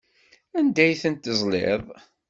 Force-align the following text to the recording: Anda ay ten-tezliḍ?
Anda 0.57 0.81
ay 0.85 0.95
ten-tezliḍ? 1.01 1.83